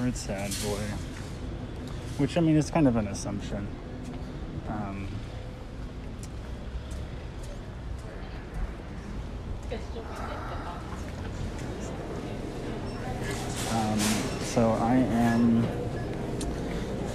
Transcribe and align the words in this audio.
favorite 0.00 0.16
sad 0.16 0.50
boy. 0.64 0.80
Which, 2.16 2.38
I 2.38 2.40
mean, 2.40 2.56
is 2.56 2.70
kind 2.70 2.88
of 2.88 2.96
an 2.96 3.08
assumption. 3.08 3.66
Um, 4.68 5.08
um, 13.72 13.98
so 14.40 14.70
I 14.80 14.94
am 14.94 15.66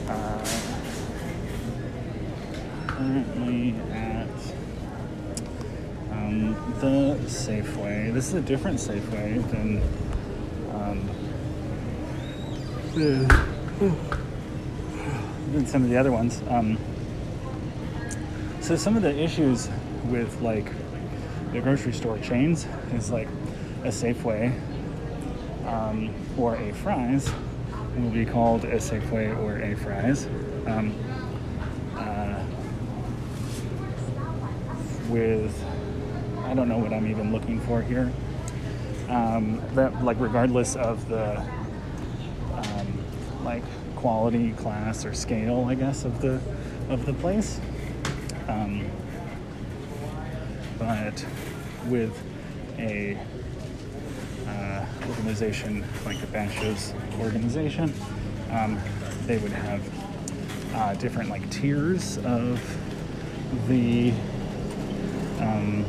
uh, 0.08 0.46
currently 2.86 3.74
at 3.92 4.28
um, 6.12 6.54
the 6.82 7.18
Safeway. 7.26 8.14
This 8.14 8.28
is 8.28 8.36
a 8.36 8.42
different 8.42 8.78
Safeway 8.78 9.50
than 9.50 9.82
than 12.96 13.28
some 15.66 15.84
of 15.84 15.90
the 15.90 15.98
other 15.98 16.12
ones. 16.12 16.42
Um, 16.50 16.78
so 18.62 18.76
some 18.76 18.96
of 18.96 19.04
the 19.04 19.14
issues 19.14 19.70
with 20.06 20.42
like 20.42 20.72
the 21.52 21.60
grocery 21.60 21.94
store 21.94 22.18
chains 22.20 22.66
is 22.94 23.12
like 23.12 23.28
a 23.84 23.90
Safeway 23.90 24.58
um, 25.68 26.14
or 26.38 26.56
a 26.56 26.72
Fry's 26.74 27.30
will 27.98 28.10
be 28.12 28.26
called 28.26 28.66
a 28.66 28.78
Safeway 28.78 29.38
or 29.40 29.60
a 29.60 29.76
Fry's. 29.76 30.26
Um, 30.66 30.96
uh, 31.96 32.44
with 35.10 35.64
I 36.46 36.54
don't 36.54 36.70
know 36.70 36.78
what 36.78 36.94
I'm 36.94 37.08
even 37.08 37.32
looking 37.34 37.60
for 37.62 37.82
here. 37.82 38.12
Um, 39.10 39.62
that 39.74 40.04
like 40.04 40.20
regardless 40.20 40.76
of 40.76 41.08
the 41.10 41.46
like 43.46 43.64
quality, 43.96 44.52
class, 44.54 45.06
or 45.06 45.14
scale, 45.14 45.66
I 45.70 45.76
guess 45.76 46.04
of 46.04 46.20
the 46.20 46.42
of 46.90 47.06
the 47.06 47.14
place. 47.14 47.62
Um, 48.48 48.86
but 50.78 51.26
with 51.88 52.22
a 52.78 53.18
uh, 54.48 54.86
organization 55.08 55.86
like 56.06 56.20
the 56.20 56.28
Bashas 56.28 56.94
organization, 57.22 57.94
um, 58.52 58.80
they 59.26 59.38
would 59.38 59.52
have 59.52 59.82
uh, 60.76 60.94
different 60.96 61.30
like 61.30 61.50
tiers 61.50 62.18
of 62.20 62.60
the 63.68 64.12
um, 65.40 65.86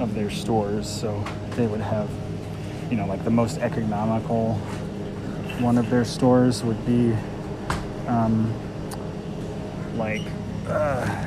of 0.00 0.14
their 0.14 0.30
stores. 0.30 0.88
So 0.88 1.22
they 1.50 1.66
would 1.66 1.80
have, 1.80 2.08
you 2.90 2.96
know, 2.96 3.06
like 3.06 3.24
the 3.24 3.30
most 3.30 3.58
economical 3.58 4.58
one 5.60 5.78
of 5.78 5.88
their 5.88 6.04
stores 6.04 6.62
would 6.62 6.84
be 6.84 7.14
um, 8.06 8.52
like. 9.96 10.22
Uh, 10.66 11.26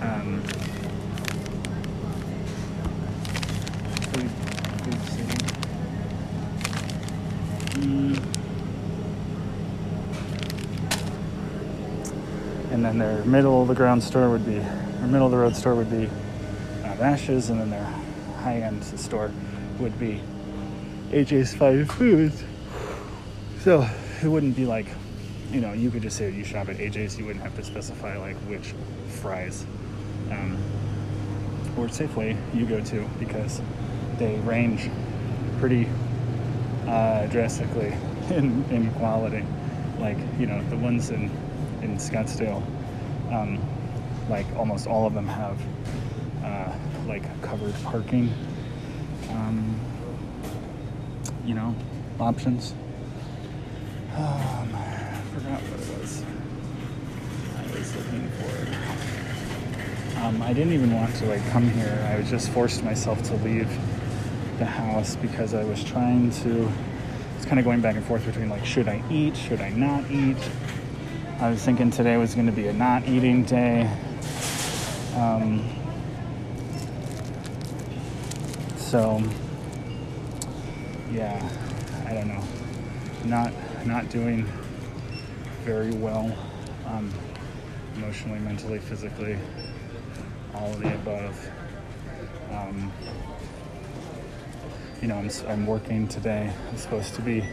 um. 0.00 0.42
Mm. 7.80 8.22
And 12.72 12.84
then 12.84 12.98
their 12.98 13.24
middle 13.24 13.62
of 13.62 13.68
the 13.68 13.74
ground 13.74 14.02
store 14.02 14.30
would 14.30 14.44
be, 14.44 14.58
or 14.58 15.06
middle 15.06 15.26
of 15.26 15.32
the 15.32 15.38
road 15.38 15.54
store 15.54 15.74
would 15.74 15.90
be 15.90 16.06
uh, 16.84 16.96
Bashas', 16.96 17.50
and 17.50 17.60
then 17.60 17.70
their 17.70 17.84
high 18.42 18.60
end 18.62 18.82
store 18.84 19.30
would 19.78 19.98
be 19.98 20.20
AJ's 21.10 21.54
Fine 21.54 21.86
Foods. 21.86 22.42
So 23.62 23.86
it 24.22 24.26
wouldn't 24.26 24.56
be 24.56 24.64
like, 24.64 24.86
you 25.52 25.60
know, 25.60 25.74
you 25.74 25.90
could 25.90 26.00
just 26.00 26.16
say 26.16 26.30
you 26.30 26.44
shop 26.44 26.70
at 26.70 26.78
AJ's, 26.78 27.18
you 27.18 27.26
wouldn't 27.26 27.44
have 27.44 27.54
to 27.56 27.62
specify 27.62 28.16
like 28.16 28.36
which 28.48 28.72
Fry's 29.20 29.66
um, 30.30 30.56
or 31.76 31.88
Safeway 31.88 32.38
you 32.54 32.64
go 32.64 32.80
to 32.80 33.06
because 33.18 33.60
they 34.16 34.36
range 34.40 34.88
pretty 35.58 35.86
uh, 36.86 37.26
drastically 37.26 37.92
in, 38.30 38.64
in 38.70 38.90
quality. 38.94 39.44
Like, 39.98 40.16
you 40.38 40.46
know, 40.46 40.66
the 40.70 40.78
ones 40.78 41.10
in, 41.10 41.24
in 41.82 41.98
Scottsdale, 41.98 42.62
um, 43.30 43.60
like 44.30 44.46
almost 44.56 44.86
all 44.86 45.06
of 45.06 45.12
them 45.12 45.28
have 45.28 45.60
uh, 46.42 46.72
like 47.06 47.42
covered 47.42 47.74
parking, 47.84 48.32
um, 49.32 49.78
you 51.44 51.52
know, 51.52 51.76
options. 52.18 52.72
Um, 54.20 54.74
I 54.74 55.22
forgot 55.32 55.62
what 55.62 55.80
it 55.80 55.98
was 55.98 56.22
I 57.56 57.62
was 57.78 57.96
looking 57.96 58.28
for. 58.32 58.52
Um, 60.20 60.42
I 60.42 60.52
didn't 60.52 60.74
even 60.74 60.94
want 60.94 61.14
to 61.16 61.24
like 61.24 61.42
come 61.48 61.70
here. 61.70 62.06
I 62.12 62.18
was 62.18 62.28
just 62.28 62.50
forced 62.50 62.84
myself 62.84 63.22
to 63.24 63.34
leave 63.36 63.70
the 64.58 64.66
house 64.66 65.16
because 65.16 65.54
I 65.54 65.64
was 65.64 65.82
trying 65.82 66.30
to. 66.42 66.70
It's 67.36 67.46
kind 67.46 67.58
of 67.58 67.64
going 67.64 67.80
back 67.80 67.96
and 67.96 68.04
forth 68.04 68.26
between 68.26 68.50
like, 68.50 68.66
should 68.66 68.88
I 68.88 69.02
eat? 69.10 69.38
Should 69.38 69.62
I 69.62 69.70
not 69.70 70.10
eat? 70.10 70.36
I 71.38 71.48
was 71.48 71.62
thinking 71.64 71.90
today 71.90 72.18
was 72.18 72.34
going 72.34 72.44
to 72.44 72.52
be 72.52 72.66
a 72.66 72.74
not 72.74 73.08
eating 73.08 73.44
day. 73.44 73.90
Um, 75.16 75.66
so, 78.76 79.22
yeah, 81.10 81.42
I 82.06 82.12
don't 82.12 82.28
know. 82.28 82.44
Not 83.24 83.52
not 83.86 84.08
doing 84.10 84.46
very 85.64 85.90
well, 85.92 86.36
um, 86.86 87.12
emotionally, 87.96 88.38
mentally, 88.40 88.78
physically, 88.78 89.38
all 90.54 90.72
of 90.72 90.80
the 90.80 90.94
above. 90.94 91.50
Um, 92.50 92.92
you 95.00 95.08
know, 95.08 95.16
I'm, 95.16 95.30
I'm 95.48 95.66
working 95.66 96.08
today. 96.08 96.52
I'm 96.68 96.76
supposed 96.76 97.14
to 97.14 97.22
be 97.22 97.44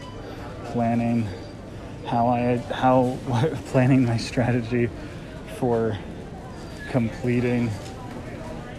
planning 0.66 1.26
how 2.06 2.28
I 2.28 2.56
how 2.56 3.18
planning 3.66 4.04
my 4.04 4.16
strategy 4.16 4.88
for 5.58 5.96
completing 6.90 7.70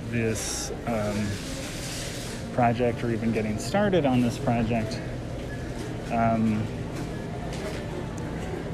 this 0.09 0.71
um, 0.87 1.27
project 2.53 3.03
or 3.03 3.11
even 3.11 3.31
getting 3.31 3.57
started 3.57 4.05
on 4.05 4.21
this 4.21 4.37
project. 4.37 4.99
Um, 6.11 6.65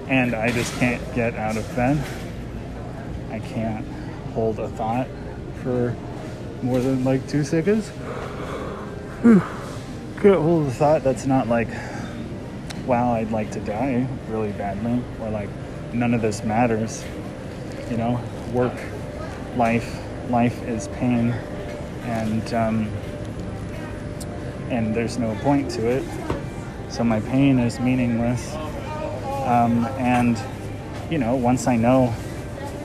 and 0.07 0.35
I 0.35 0.51
just 0.51 0.73
can't 0.79 1.01
get 1.15 1.35
out 1.35 1.57
of 1.57 1.75
bed. 1.75 2.03
I 3.31 3.39
can't 3.39 3.85
hold 4.33 4.59
a 4.59 4.69
thought 4.69 5.07
for 5.63 5.95
more 6.61 6.79
than 6.79 7.03
like 7.03 7.27
two 7.27 7.43
seconds. 7.43 7.91
can't 9.23 10.41
hold 10.41 10.67
a 10.67 10.71
thought 10.71 11.03
that's 11.03 11.25
not 11.25 11.47
like, 11.47 11.67
wow, 12.85 13.13
I'd 13.13 13.31
like 13.31 13.51
to 13.51 13.59
die 13.59 14.07
really 14.29 14.51
badly, 14.53 15.01
or 15.21 15.29
like, 15.29 15.49
none 15.93 16.13
of 16.13 16.21
this 16.21 16.43
matters. 16.43 17.03
You 17.89 17.97
know, 17.97 18.21
work, 18.53 18.73
life, 19.55 20.01
life 20.29 20.61
is 20.63 20.87
pain, 20.89 21.31
and 22.03 22.53
um, 22.53 22.87
and 24.69 24.95
there's 24.95 25.17
no 25.17 25.35
point 25.41 25.69
to 25.71 25.87
it. 25.87 26.03
So 26.89 27.03
my 27.03 27.19
pain 27.19 27.59
is 27.59 27.79
meaningless. 27.79 28.55
Um, 29.45 29.85
and 29.99 30.41
you 31.11 31.19
know, 31.19 31.35
once 31.35 31.67
I 31.67 31.75
know 31.75 32.13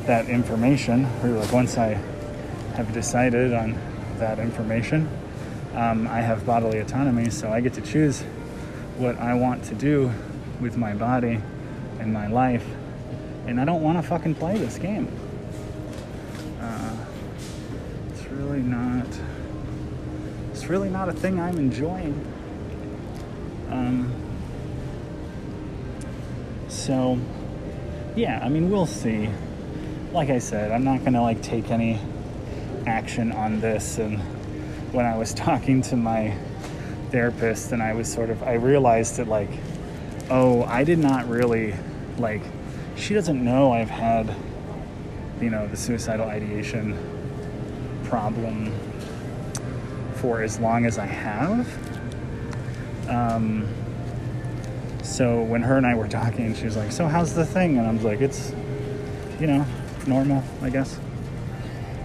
that 0.04 0.28
information, 0.28 1.06
or 1.22 1.30
like 1.30 1.52
once 1.52 1.78
I 1.78 1.94
have 2.74 2.92
decided 2.92 3.54
on 3.54 3.78
that 4.18 4.38
information, 4.38 5.08
um, 5.74 6.06
I 6.06 6.20
have 6.20 6.44
bodily 6.44 6.78
autonomy, 6.80 7.30
so 7.30 7.50
I 7.50 7.60
get 7.60 7.72
to 7.74 7.80
choose 7.80 8.20
what 8.98 9.18
I 9.18 9.34
want 9.34 9.64
to 9.64 9.74
do 9.74 10.12
with 10.60 10.76
my 10.76 10.94
body 10.94 11.40
and 11.98 12.12
my 12.12 12.26
life. 12.26 12.66
And 13.46 13.58
I 13.58 13.64
don't 13.64 13.82
want 13.82 13.96
to 13.96 14.02
fucking 14.02 14.34
play 14.34 14.58
this 14.58 14.76
game. 14.76 15.08
Uh, 16.60 16.96
it's 18.10 18.26
really 18.26 18.60
not. 18.60 19.06
It's 20.52 20.66
really 20.66 20.90
not 20.90 21.08
a 21.08 21.12
thing 21.12 21.40
I'm 21.40 21.56
enjoying. 21.56 22.12
Um, 23.70 24.09
so, 26.80 27.18
yeah, 28.16 28.40
I 28.42 28.48
mean, 28.48 28.70
we'll 28.70 28.86
see. 28.86 29.28
Like 30.12 30.30
I 30.30 30.38
said, 30.38 30.72
I'm 30.72 30.82
not 30.82 31.04
gonna 31.04 31.22
like 31.22 31.42
take 31.42 31.70
any 31.70 32.00
action 32.86 33.32
on 33.32 33.60
this. 33.60 33.98
And 33.98 34.18
when 34.92 35.04
I 35.04 35.16
was 35.16 35.34
talking 35.46 35.82
to 35.82 35.96
my 35.96 36.34
therapist, 37.10 37.72
and 37.72 37.82
I 37.82 37.92
was 37.92 38.10
sort 38.10 38.30
of, 38.30 38.42
I 38.42 38.54
realized 38.54 39.16
that 39.16 39.28
like, 39.28 39.50
oh, 40.30 40.64
I 40.64 40.84
did 40.84 40.98
not 40.98 41.28
really 41.28 41.74
like. 42.16 42.42
She 42.96 43.14
doesn't 43.14 43.44
know 43.44 43.72
I've 43.72 43.90
had, 43.90 44.34
you 45.40 45.50
know, 45.50 45.66
the 45.68 45.76
suicidal 45.76 46.26
ideation 46.28 46.96
problem 48.04 48.72
for 50.14 50.42
as 50.42 50.58
long 50.58 50.86
as 50.86 50.98
I 50.98 51.06
have. 51.06 51.68
Um, 53.08 53.68
so 55.10 55.42
when 55.42 55.62
her 55.62 55.76
and 55.76 55.84
I 55.84 55.96
were 55.96 56.06
talking, 56.06 56.54
she 56.54 56.64
was 56.64 56.76
like, 56.76 56.92
"So 56.92 57.08
how's 57.08 57.34
the 57.34 57.44
thing?" 57.44 57.78
And 57.78 57.86
I 57.86 57.92
was 57.92 58.04
like, 58.04 58.20
"It's, 58.20 58.52
you 59.40 59.48
know, 59.48 59.66
normal, 60.06 60.42
I 60.62 60.70
guess." 60.70 60.98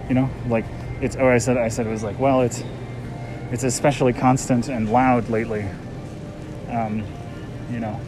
You 0.08 0.16
know, 0.16 0.30
like 0.48 0.64
it's. 1.00 1.14
Oh, 1.16 1.28
I 1.28 1.38
said, 1.38 1.56
I 1.56 1.68
said 1.68 1.86
it 1.86 1.90
was 1.90 2.02
like, 2.02 2.18
well, 2.18 2.42
it's, 2.42 2.64
it's 3.52 3.62
especially 3.62 4.12
constant 4.12 4.68
and 4.68 4.90
loud 4.90 5.28
lately. 5.30 5.64
Um, 6.68 7.04
you 7.70 7.78
know, 7.78 8.00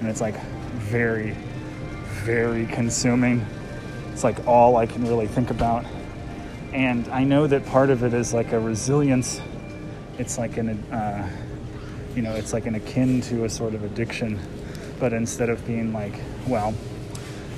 and 0.00 0.08
it's 0.08 0.22
like 0.22 0.40
very, 0.76 1.32
very 2.24 2.66
consuming. 2.66 3.44
It's 4.12 4.24
like 4.24 4.46
all 4.46 4.76
I 4.78 4.86
can 4.86 5.06
really 5.06 5.26
think 5.26 5.50
about. 5.50 5.84
And 6.72 7.06
I 7.08 7.24
know 7.24 7.46
that 7.46 7.66
part 7.66 7.90
of 7.90 8.02
it 8.02 8.14
is 8.14 8.32
like 8.32 8.52
a 8.52 8.58
resilience. 8.58 9.40
It's 10.18 10.38
like 10.38 10.56
an, 10.56 10.70
uh, 10.90 11.28
you 12.16 12.22
know, 12.22 12.32
it's 12.32 12.52
like 12.54 12.66
an 12.66 12.74
akin 12.74 13.20
to 13.20 13.44
a 13.44 13.48
sort 13.48 13.74
of 13.74 13.84
addiction. 13.84 14.40
But 14.98 15.12
instead 15.12 15.50
of 15.50 15.64
being 15.66 15.92
like, 15.92 16.14
well, 16.48 16.74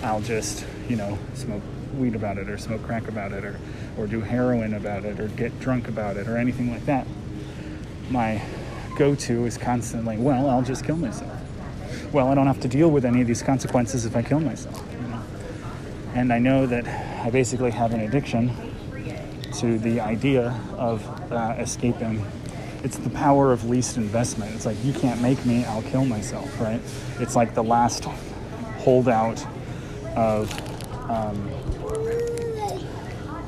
I'll 0.02 0.20
just, 0.20 0.66
you 0.88 0.96
know, 0.96 1.16
smoke 1.34 1.62
weed 1.96 2.16
about 2.16 2.38
it 2.38 2.50
or 2.50 2.58
smoke 2.58 2.82
crack 2.82 3.08
about 3.08 3.32
it 3.32 3.44
or, 3.44 3.58
or 3.96 4.06
do 4.06 4.20
heroin 4.20 4.74
about 4.74 5.04
it 5.04 5.20
or 5.20 5.28
get 5.28 5.58
drunk 5.60 5.88
about 5.88 6.16
it 6.16 6.26
or 6.26 6.36
anything 6.36 6.70
like 6.70 6.84
that, 6.86 7.06
my 8.10 8.42
go 8.96 9.14
to 9.14 9.46
is 9.46 9.56
constantly, 9.56 10.16
well, 10.16 10.50
I'll 10.50 10.62
just 10.62 10.84
kill 10.84 10.96
myself. 10.96 11.32
Well, 12.12 12.28
I 12.28 12.34
don't 12.34 12.48
have 12.48 12.60
to 12.60 12.68
deal 12.68 12.90
with 12.90 13.04
any 13.04 13.20
of 13.20 13.28
these 13.28 13.42
consequences 13.42 14.04
if 14.04 14.16
I 14.16 14.22
kill 14.22 14.40
myself. 14.40 14.82
You 14.92 15.08
know? 15.08 15.22
And 16.14 16.32
I 16.32 16.40
know 16.40 16.66
that 16.66 16.86
I 17.24 17.30
basically 17.30 17.70
have 17.70 17.94
an 17.94 18.00
addiction 18.00 18.50
to 19.58 19.78
the 19.78 20.00
idea 20.00 20.58
of 20.76 21.06
uh, 21.32 21.54
escaping. 21.58 22.24
It's 22.84 22.96
the 22.96 23.10
power 23.10 23.52
of 23.52 23.68
least 23.68 23.96
investment. 23.96 24.54
It's 24.54 24.66
like, 24.66 24.82
you 24.84 24.92
can't 24.92 25.20
make 25.20 25.44
me, 25.44 25.64
I'll 25.64 25.82
kill 25.82 26.04
myself, 26.04 26.60
right? 26.60 26.80
It's 27.18 27.34
like 27.36 27.54
the 27.54 27.64
last 27.64 28.04
holdout 28.04 29.44
of. 30.16 30.52
Um, 31.10 31.50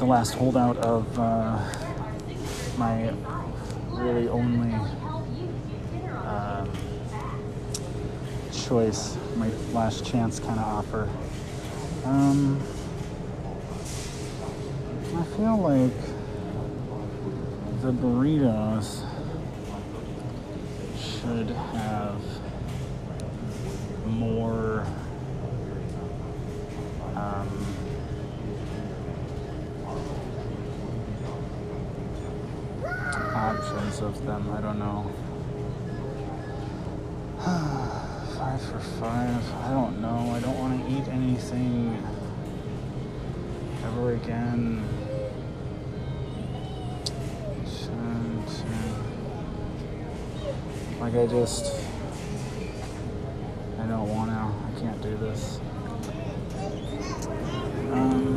the 0.00 0.06
last 0.06 0.32
holdout 0.32 0.78
of 0.78 1.18
uh, 1.18 1.62
my 2.78 3.12
really 3.90 4.28
only 4.28 4.72
um, 6.24 6.70
choice, 8.50 9.18
my 9.36 9.50
last 9.74 10.06
chance 10.06 10.40
kind 10.40 10.58
of 10.58 10.64
offer. 10.64 11.10
Um, 12.06 12.58
I 15.14 15.22
feel 15.36 15.58
like 15.58 15.92
the 17.82 17.92
burritos 17.92 19.04
should 21.20 21.50
have 21.50 22.22
more. 24.06 24.86
Um, 27.14 27.66
options 33.34 34.00
of 34.00 34.24
them. 34.24 34.50
I 34.50 34.60
don't 34.62 34.78
know. 34.78 35.10
five 38.38 38.62
for 38.62 38.78
five. 38.78 39.54
I 39.64 39.70
don't 39.72 40.00
know. 40.00 40.32
I 40.34 40.40
don't 40.40 40.58
want 40.58 40.86
to 40.86 40.92
eat 40.92 41.06
anything 41.08 42.02
ever 43.84 44.14
again. 44.14 44.99
Like 51.00 51.14
I 51.14 51.26
just, 51.26 51.74
I 53.78 53.86
don't 53.86 54.08
want 54.08 54.30
to. 54.30 54.36
I 54.36 54.80
can't 54.80 55.00
do 55.02 55.16
this. 55.16 55.58
Um, 57.90 58.36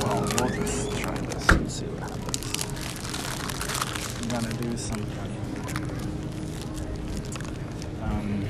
Well, 0.00 0.20
we'll 0.22 0.48
just 0.48 0.90
try 0.98 1.14
this 1.20 1.48
and 1.50 1.70
see 1.70 1.86
what 1.86 2.02
happens. 2.10 2.38
I'm 4.22 4.28
gonna 4.28 4.54
do 4.54 4.76
something. 4.76 5.32
Um 8.02 8.44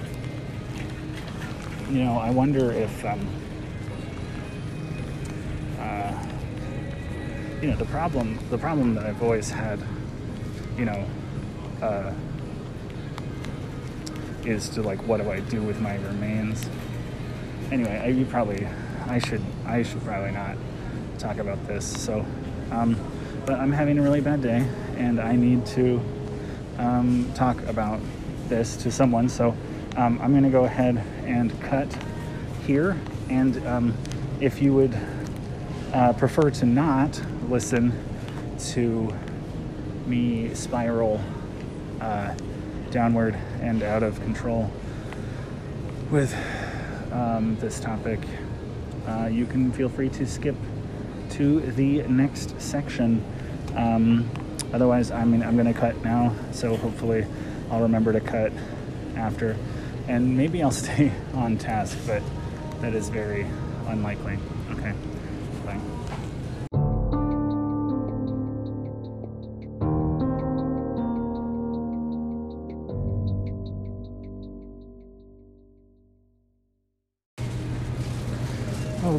you 1.90 2.04
know, 2.04 2.18
I 2.18 2.30
wonder 2.30 2.70
if, 2.72 3.04
um, 3.04 3.26
you 7.60 7.68
know, 7.68 7.76
the 7.76 7.84
problem, 7.86 8.38
the 8.50 8.58
problem 8.58 8.94
that 8.94 9.04
I've 9.04 9.22
always 9.22 9.50
had, 9.50 9.80
you 10.76 10.84
know, 10.84 11.04
uh, 11.82 12.12
is 14.44 14.68
to 14.70 14.82
like, 14.82 15.02
what 15.08 15.20
do 15.20 15.30
I 15.30 15.40
do 15.40 15.60
with 15.62 15.80
my 15.80 15.96
remains? 15.96 16.68
Anyway, 17.72 17.98
I, 17.98 18.06
you 18.08 18.24
probably, 18.24 18.66
I 19.06 19.18
should, 19.18 19.42
I 19.66 19.82
should 19.82 20.02
probably 20.04 20.30
not 20.30 20.56
talk 21.18 21.38
about 21.38 21.66
this. 21.66 21.84
So, 21.84 22.24
um, 22.70 22.96
but 23.44 23.58
I'm 23.58 23.72
having 23.72 23.98
a 23.98 24.02
really 24.02 24.20
bad 24.20 24.40
day, 24.40 24.64
and 24.96 25.20
I 25.20 25.34
need 25.34 25.66
to 25.66 26.00
um, 26.78 27.30
talk 27.34 27.60
about 27.62 28.00
this 28.48 28.76
to 28.76 28.92
someone. 28.92 29.28
So 29.28 29.56
um, 29.96 30.20
I'm 30.22 30.30
going 30.30 30.44
to 30.44 30.50
go 30.50 30.64
ahead 30.64 31.02
and 31.24 31.60
cut 31.62 31.88
here. 32.66 32.96
And 33.28 33.66
um, 33.66 33.94
if 34.40 34.62
you 34.62 34.72
would 34.74 34.96
uh, 35.92 36.12
prefer 36.12 36.50
to 36.50 36.66
not 36.66 37.20
listen 37.48 37.92
to 38.58 39.14
me 40.06 40.54
spiral 40.54 41.20
uh, 42.00 42.34
downward 42.90 43.34
and 43.60 43.82
out 43.82 44.02
of 44.02 44.20
control 44.22 44.70
with 46.10 46.34
um, 47.12 47.56
this 47.60 47.80
topic, 47.80 48.20
uh, 49.06 49.28
you 49.30 49.46
can 49.46 49.72
feel 49.72 49.88
free 49.88 50.08
to 50.08 50.26
skip 50.26 50.56
to 51.30 51.60
the 51.72 52.02
next 52.02 52.60
section. 52.60 53.24
Um, 53.76 54.28
otherwise, 54.72 55.10
I 55.10 55.24
mean, 55.24 55.42
I'm 55.42 55.56
going 55.56 55.72
to 55.72 55.78
cut 55.78 56.02
now, 56.02 56.34
so 56.52 56.76
hopefully 56.76 57.26
I'll 57.70 57.82
remember 57.82 58.12
to 58.12 58.20
cut 58.20 58.52
after 59.16 59.56
and 60.08 60.36
maybe 60.36 60.62
I'll 60.62 60.70
stay 60.86 61.12
on 61.34 61.58
task, 61.58 61.96
but 62.06 62.22
that 62.80 62.94
is 62.94 63.08
very 63.08 63.46
unlikely. 63.86 64.38
Okay, 64.70 64.92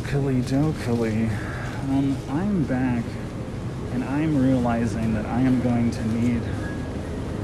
Okily 0.09 0.41
dokily. 0.41 1.29
Um, 1.91 2.17
I'm 2.29 2.63
back 2.63 3.03
and 3.93 4.03
I'm 4.03 4.41
realizing 4.41 5.13
that 5.13 5.27
I 5.27 5.39
am 5.41 5.61
going 5.61 5.91
to 5.91 6.07
need 6.07 6.41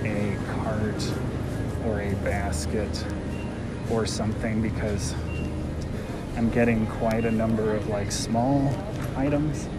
a 0.04 0.36
cart 0.56 1.14
or 1.86 2.02
a 2.02 2.16
basket 2.24 3.06
or 3.92 4.08
something 4.08 4.64
because 4.64 5.14
I'm 6.38 6.50
getting 6.50 6.88
quite 6.88 7.24
a 7.24 7.30
number 7.30 7.76
of 7.76 7.88
like 7.88 8.12
small 8.12 8.76
items. 9.16 9.70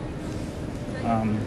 Um, 1.03 1.41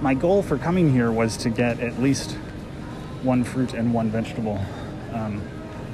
my 0.00 0.14
goal 0.14 0.42
for 0.42 0.56
coming 0.56 0.90
here 0.90 1.12
was 1.12 1.36
to 1.38 1.50
get 1.50 1.80
at 1.80 2.00
least 2.00 2.30
one 3.22 3.44
fruit 3.44 3.74
and 3.74 3.92
one 3.92 4.08
vegetable. 4.08 4.58
Um, 5.12 5.46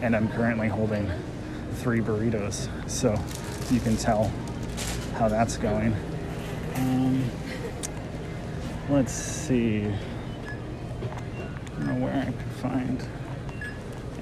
and 0.03 0.15
I'm 0.15 0.29
currently 0.29 0.69
holding 0.69 1.11
three 1.75 2.01
burritos. 2.01 2.69
So 2.89 3.15
you 3.71 3.81
can 3.81 3.97
tell 3.97 4.33
how 5.15 5.29
that's 5.29 5.57
going. 5.57 5.95
Um, 6.77 7.31
let's 8.89 9.13
see. 9.13 9.85
I 9.85 9.91
don't 11.79 11.87
know 11.87 12.05
where 12.07 12.21
I 12.21 12.25
could 12.27 12.53
find 12.61 13.05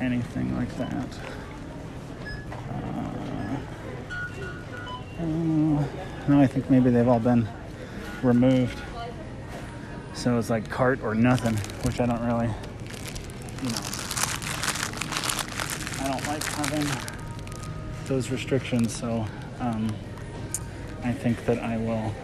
anything 0.00 0.56
like 0.56 0.76
that. 0.76 1.18
Uh, 2.70 3.56
uh, 5.20 5.84
no, 6.28 6.40
I 6.40 6.46
think 6.46 6.70
maybe 6.70 6.90
they've 6.90 7.08
all 7.08 7.20
been 7.20 7.48
removed. 8.22 8.78
So 10.14 10.38
it's 10.38 10.50
like 10.50 10.68
cart 10.68 11.00
or 11.02 11.14
nothing, 11.14 11.56
which 11.84 12.00
I 12.00 12.06
don't 12.06 12.22
really, 12.22 12.48
you 13.62 13.70
know, 13.70 13.80
I 16.00 16.08
don't 16.08 16.26
like 16.26 16.44
having 16.44 17.11
those 18.06 18.30
restrictions. 18.30 18.94
So 18.94 19.26
um, 19.60 19.94
I 21.04 21.12
think 21.12 21.44
that 21.46 21.58
I 21.58 21.76
will, 21.76 22.14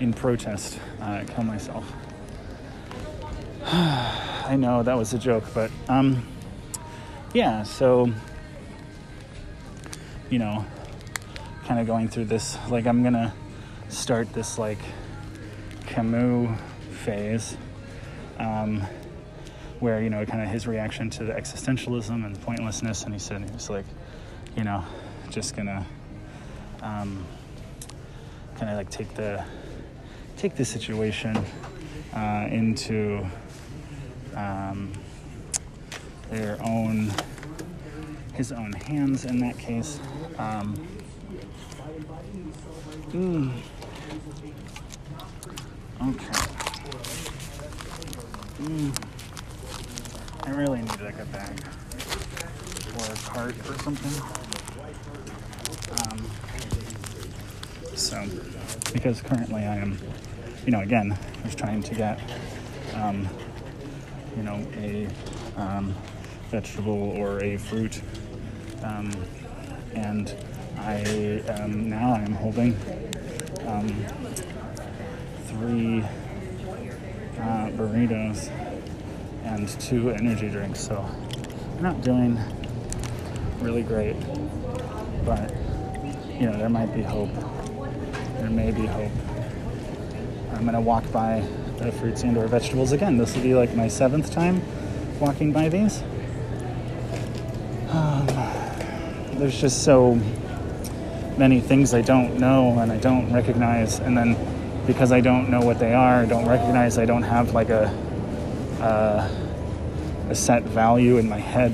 in 0.00 0.12
protest, 0.12 0.78
uh, 1.00 1.24
kill 1.26 1.44
myself. 1.44 1.84
I 3.64 4.56
know 4.56 4.82
that 4.82 4.96
was 4.96 5.14
a 5.14 5.18
joke, 5.18 5.44
but 5.54 5.70
um, 5.88 6.26
yeah, 7.32 7.62
so 7.62 8.12
you 10.30 10.38
know, 10.38 10.64
kind 11.66 11.78
of 11.78 11.86
going 11.86 12.08
through 12.08 12.24
this. 12.24 12.56
Like, 12.70 12.86
I'm 12.86 13.02
gonna 13.02 13.34
start 13.88 14.32
this 14.32 14.58
like 14.58 14.78
Camus 15.86 16.58
phase, 16.90 17.56
um, 18.38 18.82
where 19.78 20.02
you 20.02 20.10
know, 20.10 20.24
kind 20.24 20.42
of 20.42 20.48
his 20.48 20.66
reaction 20.66 21.10
to 21.10 21.24
the 21.24 21.32
existentialism 21.34 22.24
and 22.24 22.40
pointlessness, 22.42 23.04
and 23.04 23.12
he 23.12 23.18
said 23.20 23.44
he 23.44 23.52
was 23.52 23.70
like, 23.70 23.84
you 24.56 24.64
know, 24.64 24.84
just 25.30 25.56
gonna 25.56 25.86
um, 26.82 27.24
kind 28.56 28.70
of 28.70 28.76
like 28.76 28.90
take 28.90 29.14
the 29.14 29.44
take 30.36 30.56
the 30.56 30.64
situation 30.64 31.36
uh, 32.14 32.46
into 32.50 33.24
um, 34.34 34.92
their 36.30 36.58
own 36.64 37.10
his 38.34 38.52
own 38.52 38.72
hands 38.72 39.24
in 39.24 39.38
that 39.40 39.58
case. 39.58 40.00
Um, 40.38 40.74
mm. 43.10 43.52
Okay. 46.02 46.52
Mm. 48.62 48.92
I 50.44 50.50
really 50.50 50.80
need 50.80 51.00
like 51.00 51.18
a 51.18 51.24
bag 51.26 51.62
or 52.98 53.12
a 53.12 53.16
cart 53.16 53.54
or 53.68 53.78
something. 53.78 54.41
Um, 55.92 56.30
so, 57.94 58.24
because 58.92 59.20
currently 59.20 59.62
I 59.62 59.76
am, 59.76 59.98
you 60.64 60.72
know, 60.72 60.80
again, 60.80 61.16
I 61.44 61.48
trying 61.50 61.82
to 61.82 61.94
get, 61.94 62.20
um, 62.94 63.28
you 64.36 64.42
know, 64.42 64.66
a 64.76 65.08
um, 65.56 65.94
vegetable 66.50 67.10
or 67.16 67.42
a 67.42 67.56
fruit, 67.56 68.00
um, 68.82 69.12
and 69.94 70.34
I 70.78 70.94
am 71.48 71.88
now 71.88 72.14
I'm 72.14 72.32
holding 72.32 72.76
um, 73.66 73.88
three 75.46 76.00
uh, 77.40 77.68
burritos 77.76 78.50
and 79.44 79.68
two 79.80 80.10
energy 80.10 80.48
drinks. 80.48 80.80
So, 80.80 81.06
I'm 81.76 81.82
not 81.82 82.00
doing 82.02 82.38
really 83.60 83.82
great, 83.82 84.16
but 85.24 85.52
you 86.42 86.50
know, 86.50 86.58
there 86.58 86.68
might 86.68 86.92
be 86.92 87.02
hope. 87.02 87.32
There 88.38 88.50
may 88.50 88.72
be 88.72 88.84
hope. 88.84 89.12
I'm 90.54 90.64
gonna 90.64 90.80
walk 90.80 91.08
by 91.12 91.46
the 91.78 91.92
fruits 91.92 92.24
and 92.24 92.36
or 92.36 92.48
vegetables 92.48 92.90
again. 92.90 93.16
This 93.16 93.36
will 93.36 93.44
be 93.44 93.54
like 93.54 93.76
my 93.76 93.86
seventh 93.86 94.32
time 94.32 94.60
walking 95.20 95.52
by 95.52 95.68
these. 95.68 96.02
Um, 97.90 98.26
there's 99.38 99.60
just 99.60 99.84
so 99.84 100.16
many 101.38 101.60
things 101.60 101.94
I 101.94 102.00
don't 102.00 102.40
know 102.40 102.76
and 102.80 102.90
I 102.90 102.96
don't 102.96 103.32
recognize, 103.32 104.00
and 104.00 104.18
then 104.18 104.36
because 104.84 105.12
I 105.12 105.20
don't 105.20 105.48
know 105.48 105.60
what 105.60 105.78
they 105.78 105.94
are, 105.94 106.26
don't 106.26 106.48
recognize, 106.48 106.98
I 106.98 107.04
don't 107.04 107.22
have 107.22 107.54
like 107.54 107.68
a 107.68 107.86
uh, 108.80 109.28
a 110.28 110.34
set 110.34 110.64
value 110.64 111.18
in 111.18 111.28
my 111.28 111.38
head 111.38 111.72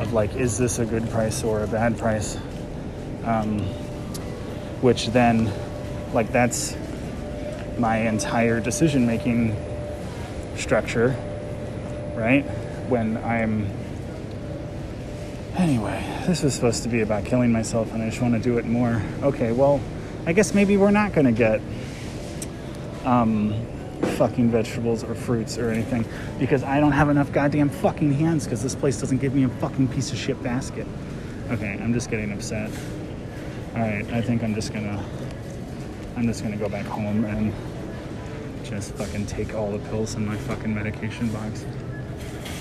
of 0.00 0.14
like, 0.14 0.34
is 0.34 0.56
this 0.56 0.78
a 0.78 0.86
good 0.86 1.10
price 1.10 1.44
or 1.44 1.62
a 1.62 1.66
bad 1.66 1.98
price? 1.98 2.38
Um, 3.24 3.62
which 4.82 5.06
then, 5.08 5.50
like, 6.12 6.30
that's 6.30 6.76
my 7.78 7.98
entire 7.98 8.60
decision 8.60 9.06
making 9.06 9.56
structure, 10.56 11.16
right? 12.14 12.42
When 12.88 13.16
I'm. 13.18 13.70
Anyway, 15.56 16.02
this 16.26 16.42
was 16.42 16.54
supposed 16.54 16.82
to 16.82 16.88
be 16.88 17.00
about 17.00 17.24
killing 17.24 17.52
myself 17.52 17.92
and 17.92 18.02
I 18.02 18.08
just 18.08 18.22
want 18.22 18.34
to 18.34 18.40
do 18.40 18.56
it 18.58 18.64
more. 18.64 19.02
Okay, 19.22 19.52
well, 19.52 19.80
I 20.26 20.32
guess 20.32 20.54
maybe 20.54 20.76
we're 20.78 20.90
not 20.90 21.12
going 21.12 21.26
to 21.26 21.32
get 21.32 21.60
um, 23.04 23.54
fucking 24.16 24.50
vegetables 24.50 25.04
or 25.04 25.14
fruits 25.14 25.58
or 25.58 25.68
anything 25.70 26.06
because 26.38 26.62
I 26.62 26.80
don't 26.80 26.92
have 26.92 27.10
enough 27.10 27.32
goddamn 27.32 27.68
fucking 27.68 28.12
hands 28.14 28.44
because 28.44 28.62
this 28.62 28.74
place 28.74 28.98
doesn't 28.98 29.18
give 29.18 29.34
me 29.34 29.44
a 29.44 29.48
fucking 29.48 29.88
piece 29.88 30.10
of 30.10 30.18
shit 30.18 30.42
basket. 30.42 30.86
Okay, 31.50 31.78
I'm 31.82 31.92
just 31.92 32.10
getting 32.10 32.32
upset. 32.32 32.70
All 33.74 33.80
right, 33.80 34.04
I 34.12 34.20
think 34.20 34.44
I'm 34.44 34.54
just 34.54 34.74
gonna, 34.74 35.02
I'm 36.14 36.26
just 36.26 36.42
gonna 36.42 36.58
go 36.58 36.68
back 36.68 36.84
home 36.84 37.24
and 37.24 37.54
just 38.62 38.92
fucking 38.96 39.24
take 39.24 39.54
all 39.54 39.70
the 39.70 39.78
pills 39.88 40.14
in 40.14 40.26
my 40.26 40.36
fucking 40.36 40.74
medication 40.74 41.28
box. 41.32 41.64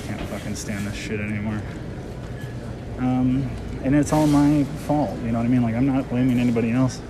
Can't 0.07 0.21
fucking 0.21 0.55
stand 0.55 0.87
this 0.87 0.95
shit 0.95 1.19
anymore. 1.19 1.61
Um, 2.99 3.51
and 3.83 3.93
it's 3.93 4.13
all 4.13 4.25
my 4.25 4.63
fault, 4.87 5.19
you 5.19 5.33
know 5.33 5.39
what 5.39 5.45
I 5.45 5.49
mean? 5.49 5.63
Like 5.63 5.75
I'm 5.75 5.85
not 5.85 6.07
blaming 6.07 6.39
anybody 6.39 6.71
else. 6.71 7.01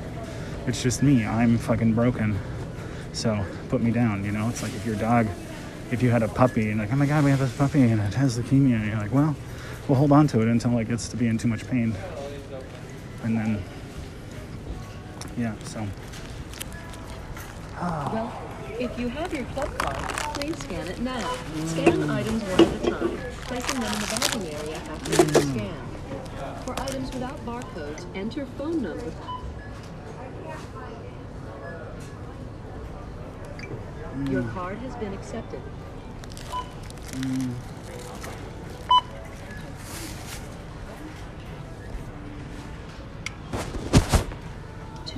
It's 0.65 0.81
just 0.81 1.03
me. 1.03 1.24
I'm 1.24 1.60
fucking 1.60 1.93
broken. 1.93 2.39
So 3.13 3.46
put 3.70 3.84
me 3.84 3.91
down, 3.91 4.25
you 4.25 4.31
know? 4.31 4.50
It's 4.50 4.63
like 4.63 4.74
if 4.74 4.84
your 4.84 4.96
dog, 4.96 5.27
if 5.91 6.01
you 6.01 6.10
had 6.10 6.24
a 6.24 6.27
puppy 6.27 6.72
and 6.72 6.79
like, 6.79 6.91
oh 6.91 6.96
my 6.96 7.05
god, 7.05 7.24
we 7.24 7.29
have 7.29 7.39
this 7.39 7.55
puppy 7.55 7.84
and 7.84 8.01
it 8.01 8.15
has 8.15 8.39
leukemia, 8.39 8.77
and 8.77 8.88
you're 8.88 8.98
like, 8.98 9.13
well, 9.13 9.36
we'll 9.88 10.00
hold 10.00 10.12
on 10.12 10.27
to 10.29 10.41
it 10.41 10.48
until 10.48 10.75
it 10.79 10.88
gets 10.88 11.08
to 11.10 11.17
be 11.17 11.27
in 11.27 11.38
too 11.38 11.48
much 11.48 11.67
pain. 11.67 11.96
And 13.24 13.38
then 13.38 13.63
yeah, 15.38 15.53
so. 15.63 15.85
Well, 17.79 18.31
if 18.79 19.00
you 19.00 19.07
have 19.09 19.33
your 19.33 19.45
club 19.45 19.75
card, 19.77 19.95
please 20.35 20.57
scan 20.59 20.88
it 20.88 21.00
now. 21.00 21.19
Mm. 21.19 21.67
Scan 21.67 22.09
items 22.09 22.43
one 22.43 22.61
at 22.61 22.75
a 22.75 22.89
time, 22.89 23.17
placing 23.43 23.79
them 23.79 23.93
in 23.93 24.00
the 24.00 24.07
bagging 24.07 24.47
area 24.53 24.75
after 24.75 25.11
mm. 25.11 25.29
each 25.29 25.47
scan. 25.53 26.65
For 26.65 26.79
items 26.81 27.13
without 27.13 27.45
barcodes, 27.45 28.05
enter 28.15 28.45
phone 28.57 28.81
number. 28.81 29.11
Mm. 34.15 34.31
Your 34.31 34.43
card 34.43 34.77
has 34.79 34.95
been 34.97 35.13
accepted. 35.13 35.61
Mm. 37.11 37.53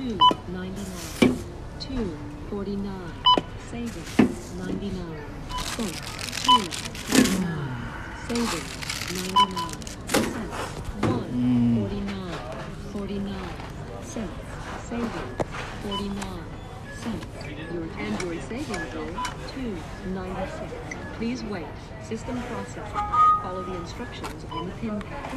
299, 0.04 1.32
249, 1.80 2.92
savings, 3.70 4.54
99, 4.58 5.00
cents, 5.48 5.96
249, 12.68 13.48
cents, 14.12 14.36
savings, 14.84 15.40
49, 15.82 16.44
cents. 16.92 17.24
Your 17.72 17.86
Android 17.98 18.42
savings 18.42 18.76
is 18.76 18.92
296. 18.92 20.68
Please 21.16 21.40
wait. 21.44 21.64
System 22.02 22.36
processing. 22.42 22.82
Follow 23.42 23.62
the 23.62 23.74
instructions 23.76 24.44
on 24.52 24.66
the 24.66 24.72
pin 24.74 25.00
pad. 25.00 25.32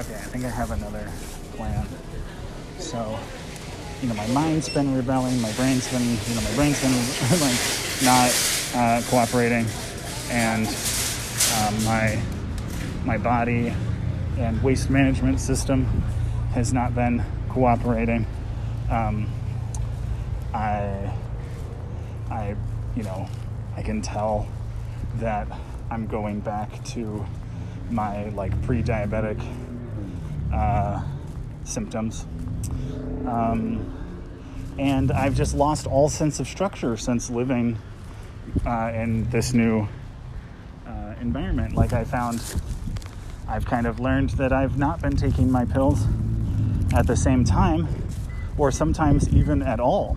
Okay, 0.00 0.14
I 0.14 0.28
think 0.32 0.44
I 0.44 0.48
have 0.48 0.70
another 0.70 1.06
plan. 1.56 1.86
So, 2.78 3.18
you 4.00 4.08
know, 4.08 4.14
my 4.14 4.26
mind's 4.28 4.70
been 4.70 4.96
rebelling, 4.96 5.38
my 5.42 5.52
brain's 5.52 5.88
been, 5.90 6.00
you 6.00 6.34
know, 6.34 6.40
my 6.40 6.54
brain's 6.54 6.80
been 6.80 6.92
like 7.40 7.60
not 8.02 8.30
uh, 8.74 9.02
cooperating, 9.10 9.66
and 10.30 10.66
um, 11.58 11.84
my 11.84 12.18
my 13.04 13.18
body 13.18 13.74
and 14.38 14.62
waste 14.62 14.88
management 14.88 15.38
system 15.38 15.86
has 16.52 16.72
not 16.72 16.94
been 16.94 17.24
cooperating. 17.48 18.26
Um, 18.90 19.30
I, 20.52 21.12
I, 22.30 22.56
you 22.96 23.02
know, 23.04 23.28
I 23.76 23.82
can 23.82 24.02
tell 24.02 24.48
that 25.16 25.46
I'm 25.90 26.06
going 26.06 26.40
back 26.40 26.84
to 26.86 27.24
my 27.90 28.28
like 28.30 28.60
pre-diabetic 28.62 29.40
uh, 30.52 31.02
symptoms. 31.64 32.26
Um, 33.26 33.96
and 34.78 35.12
I've 35.12 35.36
just 35.36 35.54
lost 35.54 35.86
all 35.86 36.08
sense 36.08 36.40
of 36.40 36.48
structure 36.48 36.96
since 36.96 37.30
living 37.30 37.78
uh, 38.66 38.90
in 38.94 39.28
this 39.30 39.52
new 39.52 39.86
uh, 40.86 41.14
environment. 41.20 41.74
Like 41.74 41.92
I 41.92 42.04
found, 42.04 42.42
I've 43.46 43.66
kind 43.66 43.86
of 43.86 44.00
learned 44.00 44.30
that 44.30 44.52
I've 44.52 44.78
not 44.78 45.00
been 45.00 45.16
taking 45.16 45.50
my 45.50 45.64
pills 45.64 46.06
at 46.94 47.06
the 47.06 47.16
same 47.16 47.44
time, 47.44 47.88
or 48.58 48.70
sometimes 48.70 49.28
even 49.30 49.62
at 49.62 49.80
all, 49.80 50.16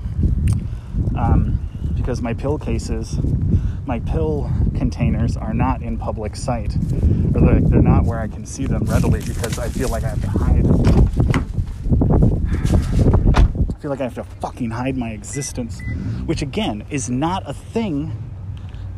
um, 1.15 1.60
because 1.96 2.22
my 2.22 2.34
pill 2.34 2.58
cases 2.58 3.18
my 3.86 4.00
pill 4.00 4.50
containers 4.75 5.36
are 5.36 5.53
not 5.53 5.82
in 5.82 5.98
public 5.98 6.36
sight, 6.36 6.75
or 7.36 7.42
like 7.42 7.68
they're 7.70 7.82
not 7.82 8.06
where 8.06 8.20
I 8.20 8.27
can 8.27 8.46
see 8.46 8.65
them 8.65 8.84
readily 8.86 9.22
because 9.22 9.60
I 9.60 9.68
feel 9.68 9.89
like 9.89 10.03
I 10.03 10.10
have 10.10 10.22
to 10.22 10.30
hide. 10.30 10.65
I 13.75 13.80
feel 13.80 13.92
like 13.92 14.00
I 14.00 14.03
have 14.03 14.15
to 14.15 14.24
fucking 14.24 14.72
hide 14.72 14.96
my 14.96 15.12
existence, 15.12 15.82
which 16.25 16.42
again 16.42 16.86
is 16.89 17.10
not 17.10 17.44
a 17.46 17.53
thing 17.53 18.13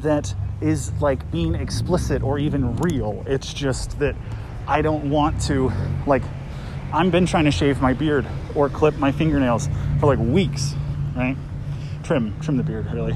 that 0.01 0.35
is 0.61 0.91
like 1.01 1.31
being 1.31 1.55
explicit 1.55 2.21
or 2.21 2.37
even 2.37 2.75
real. 2.77 3.23
It's 3.25 3.51
just 3.53 3.97
that 3.99 4.15
I 4.67 4.83
don't 4.83 5.09
want 5.09 5.41
to 5.43 5.71
like 6.05 6.21
I've 6.95 7.11
been 7.11 7.25
trying 7.25 7.43
to 7.43 7.51
shave 7.51 7.81
my 7.81 7.91
beard 7.91 8.25
or 8.55 8.69
clip 8.69 8.95
my 8.95 9.11
fingernails 9.11 9.67
for 9.99 10.05
like 10.05 10.17
weeks, 10.17 10.75
right? 11.13 11.35
Trim, 12.03 12.39
trim 12.39 12.55
the 12.55 12.63
beard 12.63 12.89
really, 12.93 13.13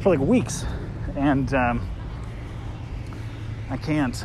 for 0.00 0.08
like 0.08 0.26
weeks, 0.26 0.64
and 1.14 1.52
um, 1.52 1.86
I 3.68 3.76
can't. 3.76 4.24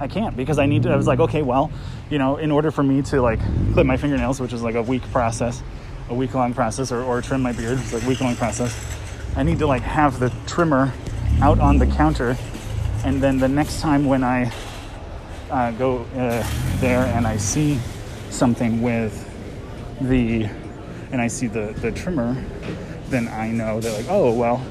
I 0.00 0.06
can't 0.06 0.36
because 0.36 0.58
I 0.58 0.66
need 0.66 0.82
to. 0.82 0.90
I 0.90 0.96
was 0.96 1.06
like, 1.06 1.18
okay, 1.18 1.40
well, 1.40 1.72
you 2.10 2.18
know, 2.18 2.36
in 2.36 2.50
order 2.50 2.70
for 2.70 2.82
me 2.82 3.00
to 3.04 3.22
like 3.22 3.40
clip 3.72 3.86
my 3.86 3.96
fingernails, 3.96 4.38
which 4.38 4.52
is 4.52 4.62
like 4.62 4.74
a 4.74 4.82
week 4.82 5.10
process, 5.10 5.62
a 6.10 6.14
week 6.14 6.34
long 6.34 6.52
process, 6.52 6.92
or, 6.92 7.02
or 7.02 7.22
trim 7.22 7.40
my 7.40 7.52
beard, 7.52 7.78
it's 7.78 7.94
like 7.94 8.02
a 8.02 8.06
week 8.06 8.20
long 8.20 8.36
process. 8.36 8.78
I 9.34 9.44
need 9.44 9.58
to 9.60 9.66
like 9.66 9.80
have 9.80 10.20
the 10.20 10.30
trimmer 10.46 10.92
out 11.40 11.58
on 11.58 11.78
the 11.78 11.86
counter, 11.86 12.36
and 13.02 13.22
then 13.22 13.38
the 13.38 13.48
next 13.48 13.80
time 13.80 14.04
when 14.04 14.22
I 14.22 14.52
uh, 15.50 15.70
go 15.72 16.00
uh, 16.14 16.46
there 16.80 17.04
and 17.06 17.26
I 17.26 17.36
see 17.36 17.78
something 18.30 18.82
with 18.82 19.24
the 20.00 20.48
and 21.10 21.20
I 21.20 21.28
see 21.28 21.46
the 21.46 21.74
the 21.80 21.90
trimmer, 21.90 22.42
then 23.08 23.28
I 23.28 23.50
know 23.50 23.80
that 23.80 23.92
like 23.92 24.06
oh 24.08 24.32
well, 24.32 24.64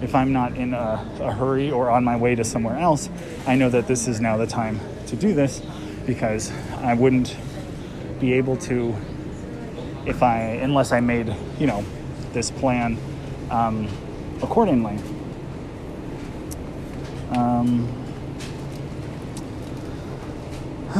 if 0.00 0.14
I'm 0.14 0.32
not 0.32 0.56
in 0.56 0.74
a, 0.74 1.04
a 1.20 1.32
hurry 1.32 1.70
or 1.70 1.90
on 1.90 2.04
my 2.04 2.16
way 2.16 2.34
to 2.34 2.44
somewhere 2.44 2.78
else, 2.78 3.08
I 3.46 3.56
know 3.56 3.68
that 3.70 3.86
this 3.86 4.06
is 4.08 4.20
now 4.20 4.36
the 4.36 4.46
time 4.46 4.80
to 5.08 5.16
do 5.16 5.34
this 5.34 5.60
because 6.06 6.52
I 6.78 6.94
wouldn't 6.94 7.36
be 8.20 8.32
able 8.34 8.56
to 8.58 8.94
if 10.06 10.22
I 10.22 10.40
unless 10.40 10.92
I 10.92 11.00
made 11.00 11.34
you 11.58 11.66
know 11.66 11.84
this 12.32 12.50
plan 12.50 12.98
um, 13.50 13.88
accordingly. 14.42 14.98
Um, 17.30 18.01
I 20.94 20.98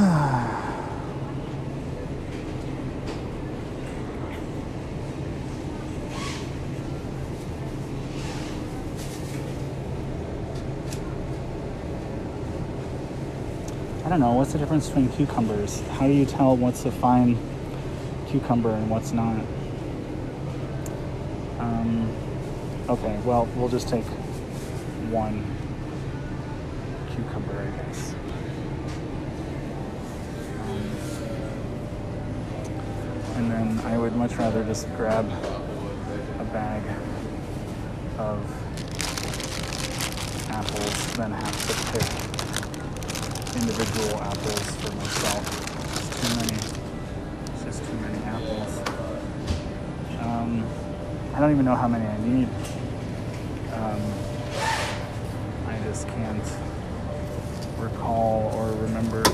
don't 14.09 14.19
know. 14.19 14.33
What's 14.33 14.55
the 14.55 14.59
difference 14.59 14.89
between 14.89 15.11
cucumbers? 15.11 15.83
How 15.91 16.07
do 16.07 16.15
you 16.15 16.25
tell 16.25 16.57
what's 16.57 16.87
a 16.87 16.91
fine 16.91 17.37
cucumber 18.29 18.71
and 18.71 18.89
what's 18.89 19.13
not? 19.13 19.45
Um, 21.59 22.11
okay, 22.89 23.21
well, 23.27 23.47
we'll 23.57 23.69
just 23.69 23.91
take 23.91 24.07
one 25.11 25.45
cucumber, 27.15 27.59
I 27.59 27.85
guess. 27.85 28.15
I 33.85 33.99
would 33.99 34.15
much 34.17 34.35
rather 34.37 34.65
just 34.65 34.87
grab 34.97 35.27
a 35.27 36.45
bag 36.53 36.83
of 38.19 38.39
apples 40.51 41.13
than 41.17 41.33
have 41.33 41.67
to 41.67 41.75
pick 41.93 42.09
individual 43.61 44.21
apples 44.23 44.71
for 44.77 44.93
myself. 44.97 45.45
It's 45.97 46.11
too 46.21 46.35
many. 46.37 46.59
It's 47.55 47.65
just 47.65 47.85
too 47.85 47.97
many 47.99 48.19
apples. 48.25 48.73
Um, 50.21 50.65
I 51.35 51.41
don't 51.41 51.51
even 51.51 51.65
know 51.65 51.75
how 51.75 51.89
many 51.89 52.07
I 52.07 52.19
need. 52.19 52.49
Um, 53.75 54.01
I 55.67 55.79
just 55.85 56.07
can't 56.09 56.53
recall 57.79 58.53
or 58.55 58.71
remember. 58.83 59.25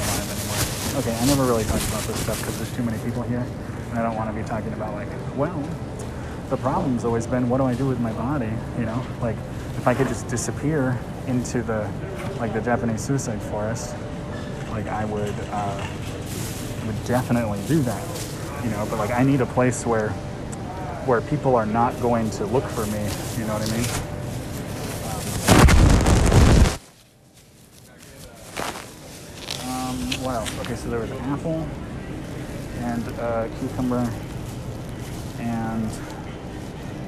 alive 0.00 0.28
anymore. 0.34 0.62
Okay, 1.00 1.14
I 1.16 1.24
never 1.26 1.44
really 1.44 1.64
talked 1.64 1.86
about 1.88 2.02
this 2.04 2.18
stuff 2.20 2.38
because 2.40 2.56
there's 2.58 2.74
too 2.76 2.82
many 2.82 2.98
people 3.04 3.22
here, 3.22 3.44
and 3.90 3.98
I 3.98 4.02
don't 4.02 4.16
want 4.16 4.34
to 4.34 4.36
be 4.42 4.42
talking 4.48 4.72
about 4.72 4.94
like, 4.94 5.08
well, 5.36 5.62
the 6.54 6.62
problem's 6.62 7.04
always 7.04 7.26
been 7.26 7.48
what 7.48 7.58
do 7.58 7.64
I 7.64 7.74
do 7.74 7.84
with 7.84 7.98
my 7.98 8.12
body? 8.12 8.52
You 8.78 8.84
know, 8.84 9.04
like 9.20 9.34
if 9.76 9.88
I 9.88 9.94
could 9.94 10.06
just 10.06 10.28
disappear 10.28 10.96
into 11.26 11.62
the 11.62 11.90
like 12.38 12.52
the 12.52 12.60
Japanese 12.60 13.00
suicide 13.00 13.42
forest, 13.42 13.96
like 14.70 14.86
I 14.86 15.04
would 15.04 15.34
uh, 15.50 15.86
would 16.86 17.04
definitely 17.06 17.60
do 17.66 17.80
that. 17.82 18.06
You 18.62 18.70
know, 18.70 18.86
but 18.88 19.00
like 19.00 19.10
I 19.10 19.24
need 19.24 19.40
a 19.40 19.46
place 19.46 19.84
where 19.84 20.10
where 21.06 21.20
people 21.22 21.56
are 21.56 21.66
not 21.66 22.00
going 22.00 22.30
to 22.30 22.46
look 22.46 22.62
for 22.62 22.86
me. 22.86 23.02
You 23.36 23.46
know 23.48 23.54
what 23.54 23.68
I 23.68 23.70
mean? 23.74 23.84
Um, 29.66 30.24
what 30.24 30.36
else? 30.36 30.56
Okay, 30.60 30.76
so 30.76 30.88
there 30.88 31.00
was 31.00 31.10
an 31.10 31.18
apple 31.18 31.66
and 32.78 33.08
a 33.18 33.50
cucumber 33.58 34.08
and 35.40 35.90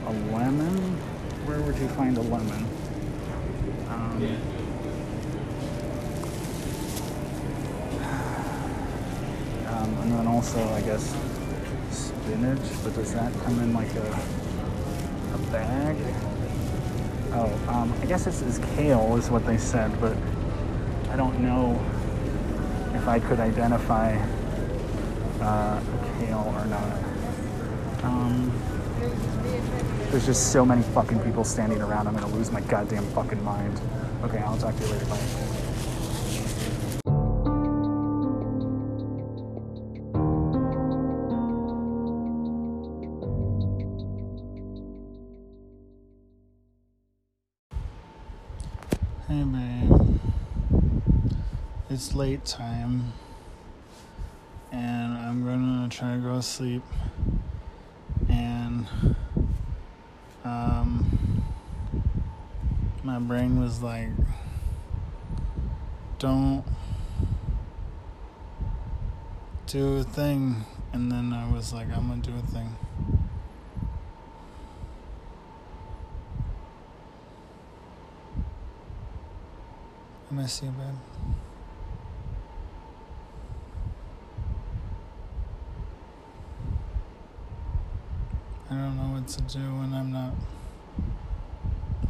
a 0.06 0.12
lemon. 0.32 0.76
Where 1.46 1.60
would 1.60 1.76
you 1.78 1.88
find 1.88 2.16
a 2.16 2.22
lemon? 2.22 2.66
Um, 3.88 4.22
um, 9.66 9.98
and 10.02 10.12
then 10.12 10.26
also, 10.26 10.62
I 10.74 10.80
guess, 10.82 11.14
spinach. 11.90 12.60
But 12.84 12.94
does 12.94 13.12
that 13.14 13.32
come 13.42 13.58
in 13.60 13.72
like 13.74 13.94
a 13.94 14.18
a 15.34 15.38
bag? 15.50 15.96
Oh, 17.32 17.52
um, 17.68 17.92
I 18.00 18.06
guess 18.06 18.24
this 18.24 18.42
is 18.42 18.58
kale, 18.76 19.16
is 19.16 19.30
what 19.30 19.44
they 19.44 19.58
said, 19.58 20.00
but 20.00 20.16
I 21.10 21.16
don't 21.16 21.40
know 21.40 21.74
if 22.94 23.06
I 23.08 23.18
could 23.20 23.40
identify 23.40 24.16
uh, 25.40 25.80
a 25.80 26.16
kale 26.18 26.54
or 26.56 26.64
not. 26.66 28.04
Um, 28.04 28.52
there's 30.10 30.26
just 30.26 30.52
so 30.52 30.64
many 30.64 30.82
fucking 30.82 31.18
people 31.20 31.44
standing 31.44 31.82
around. 31.82 32.06
I'm 32.06 32.14
gonna 32.14 32.34
lose 32.34 32.50
my 32.50 32.60
goddamn 32.62 33.04
fucking 33.08 33.42
mind. 33.42 33.80
Okay, 34.22 34.38
I'll 34.38 34.56
talk 34.56 34.76
to 34.76 34.82
you 34.84 34.92
later. 34.92 35.04
Bye. 35.06 35.18
Hey, 49.28 49.42
babe. 49.42 50.20
It's 51.90 52.14
late 52.14 52.44
time, 52.44 53.12
and 54.70 55.12
I'm 55.18 55.44
gonna 55.44 55.88
try 55.88 56.14
to 56.14 56.20
go 56.20 56.36
to 56.36 56.42
sleep. 56.42 56.82
And 58.28 58.86
um, 60.46 61.42
my 63.02 63.18
brain 63.18 63.60
was 63.60 63.82
like, 63.82 64.08
"Don't 66.18 66.64
do 69.66 69.98
a 69.98 70.04
thing," 70.04 70.64
and 70.92 71.10
then 71.10 71.32
I 71.32 71.52
was 71.52 71.72
like, 71.72 71.88
"I'm 71.94 72.08
gonna 72.08 72.22
do 72.22 72.32
a 72.36 72.42
thing." 72.42 72.76
I 80.30 80.34
miss 80.34 80.62
you, 80.62 80.70
babe. 80.70 81.26
I 88.68 89.15
to 89.26 89.40
do 89.42 89.58
when 89.58 89.92
I'm 89.92 90.12
not 90.12 90.32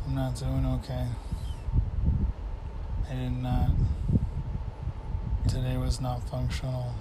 I'm 0.07 0.15
not 0.15 0.37
doing 0.37 0.67
okay. 0.81 1.07
I 3.11 3.15
did 3.15 3.33
not 3.43 3.71
today 5.49 5.79
was 5.79 5.99
not 5.99 6.29
functional. 6.29 6.93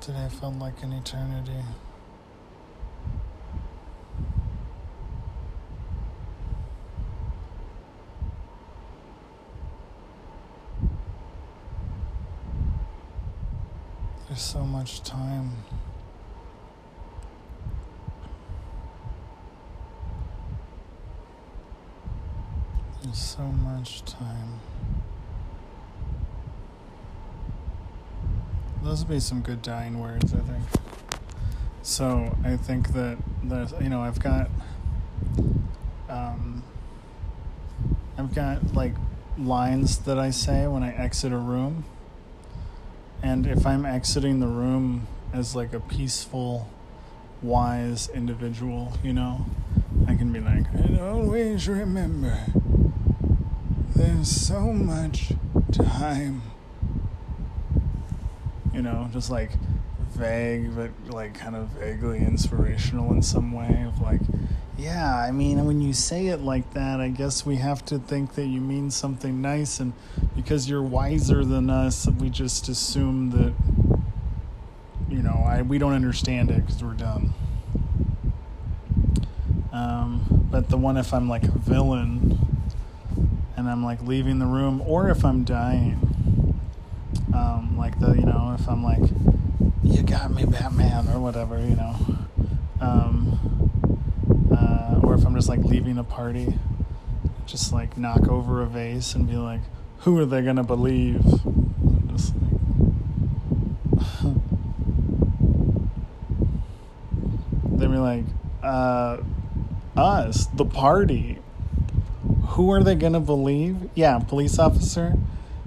Today 0.00 0.28
felt 0.38 0.54
like 0.60 0.80
an 0.84 0.92
eternity. 0.92 1.64
There's 14.28 14.42
so 14.42 14.64
much 14.86 15.02
time. 15.02 15.50
There's 23.02 23.18
so 23.18 23.42
much 23.42 24.04
time. 24.04 24.60
Those 28.84 29.00
would 29.00 29.08
be 29.08 29.18
some 29.18 29.40
good 29.40 29.60
dying 29.60 29.98
words, 29.98 30.32
I 30.32 30.38
think. 30.38 30.62
So 31.82 32.36
I 32.44 32.56
think 32.56 32.92
that 32.92 33.18
there's, 33.42 33.72
you 33.80 33.88
know, 33.88 34.02
I've 34.02 34.20
got, 34.20 34.48
um, 36.08 36.62
I've 38.16 38.32
got 38.32 38.72
like 38.72 38.94
lines 39.36 39.98
that 39.98 40.20
I 40.20 40.30
say 40.30 40.68
when 40.68 40.84
I 40.84 40.94
exit 40.94 41.32
a 41.32 41.38
room. 41.38 41.84
And 43.22 43.46
if 43.46 43.66
I'm 43.66 43.84
exiting 43.84 44.40
the 44.40 44.46
room 44.46 45.06
as 45.32 45.56
like 45.56 45.72
a 45.72 45.80
peaceful, 45.80 46.68
wise 47.42 48.08
individual, 48.08 48.92
you 49.02 49.12
know, 49.12 49.46
I 50.06 50.14
can 50.14 50.32
be 50.32 50.40
like, 50.40 50.66
and 50.72 51.00
always 51.00 51.68
remember 51.68 52.46
there's 53.94 54.30
so 54.30 54.72
much 54.72 55.32
time. 55.72 56.42
You 58.72 58.82
know, 58.82 59.08
just 59.12 59.30
like 59.30 59.52
vague, 60.10 60.74
but 60.76 60.90
like 61.08 61.34
kind 61.34 61.56
of 61.56 61.68
vaguely 61.68 62.18
inspirational 62.18 63.10
in 63.12 63.22
some 63.22 63.52
way 63.52 63.84
of 63.86 64.00
like, 64.00 64.20
yeah, 64.78 65.16
I 65.16 65.30
mean, 65.30 65.64
when 65.64 65.80
you 65.80 65.94
say 65.94 66.26
it 66.26 66.40
like 66.40 66.74
that, 66.74 67.00
I 67.00 67.08
guess 67.08 67.46
we 67.46 67.56
have 67.56 67.84
to 67.86 67.98
think 67.98 68.34
that 68.34 68.46
you 68.46 68.60
mean 68.60 68.90
something 68.90 69.40
nice, 69.40 69.80
and 69.80 69.94
because 70.34 70.68
you're 70.68 70.82
wiser 70.82 71.44
than 71.44 71.70
us, 71.70 72.06
we 72.06 72.28
just 72.28 72.68
assume 72.68 73.30
that, 73.30 73.54
you 75.08 75.22
know, 75.22 75.42
I 75.46 75.62
we 75.62 75.78
don't 75.78 75.94
understand 75.94 76.50
it 76.50 76.66
because 76.66 76.82
we're 76.82 76.92
dumb. 76.92 77.34
Um, 79.72 80.46
but 80.50 80.68
the 80.68 80.76
one 80.76 80.96
if 80.96 81.14
I'm 81.14 81.28
like 81.28 81.44
a 81.44 81.58
villain 81.58 82.38
and 83.56 83.68
I'm 83.68 83.84
like 83.84 84.02
leaving 84.02 84.38
the 84.38 84.46
room, 84.46 84.82
or 84.86 85.08
if 85.08 85.24
I'm 85.24 85.44
dying, 85.44 86.60
um, 87.34 87.76
like 87.78 87.98
the 87.98 88.12
you 88.12 88.26
know 88.26 88.54
if 88.58 88.68
I'm 88.68 88.84
like, 88.84 89.10
you 89.82 90.02
got 90.02 90.30
me, 90.30 90.44
Batman, 90.44 91.08
or 91.08 91.18
whatever, 91.18 91.58
you 91.58 91.76
know, 91.76 91.96
um, 92.80 93.55
or 95.06 95.14
if 95.14 95.24
I'm 95.24 95.34
just 95.34 95.48
like 95.48 95.60
leaving 95.60 95.96
a 95.98 96.04
party, 96.04 96.58
just 97.46 97.72
like 97.72 97.96
knock 97.96 98.28
over 98.28 98.62
a 98.62 98.66
vase 98.66 99.14
and 99.14 99.26
be 99.28 99.36
like, 99.36 99.60
who 100.00 100.18
are 100.18 100.26
they 100.26 100.42
gonna 100.42 100.64
believe? 100.64 101.22
Just 102.08 102.34
like, 102.36 102.60
they'd 107.78 107.90
be 107.90 107.96
like, 107.96 108.24
uh, 108.62 109.18
us, 109.96 110.46
the 110.46 110.64
party 110.64 111.38
who 112.56 112.70
are 112.70 112.82
they 112.82 112.94
to 113.12 113.20
believe? 113.20 113.90
Yeah, 113.94 114.18
police 114.18 114.58
officer. 114.58 115.14